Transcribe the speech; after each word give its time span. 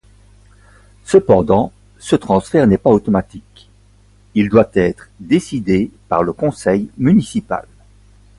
Cependant 1.03 1.71
ce 1.99 2.15
transfert 2.15 2.65
n'est 2.65 2.79
pas 2.79 2.89
automatique, 2.89 3.69
il 4.33 4.49
doit 4.49 4.71
être 4.73 5.09
décidé 5.19 5.91
par 6.09 6.23
le 6.23 6.33
conseil 6.33 6.89
municipal. 6.97 7.67